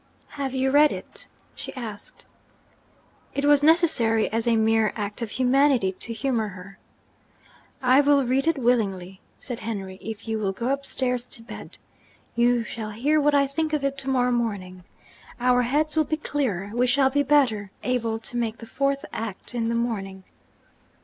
[0.29, 2.25] 'Have you read it?' she asked.
[3.35, 6.79] It was necessary as a mere act of humanity to humour her.
[7.83, 11.77] 'I will read it willingly,' said Henry, 'if you will go upstairs to bed.
[12.35, 14.83] You shall hear what I think of it to morrow morning.
[15.39, 19.53] Our heads will be clearer, we shall be better able to make the fourth act
[19.53, 20.23] in the morning.'